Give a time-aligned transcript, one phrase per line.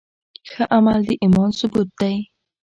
[0.49, 2.15] ښه عمل د ایمان ثبوت دی.